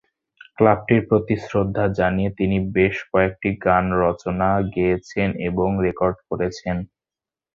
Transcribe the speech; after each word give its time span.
ক্লাবটির 0.57 1.01
প্রতি 1.09 1.35
শ্রদ্ধা 1.43 1.85
জানিয়ে 1.99 2.31
তিনি 2.39 2.57
বেশ 2.75 2.95
কয়েকটি 3.11 3.49
গান 3.65 3.85
রচনা, 4.03 4.49
গেয়েছেন 4.75 5.29
এবং 5.49 5.69
রেকর্ড 5.85 6.17
করেছেন। 6.29 6.77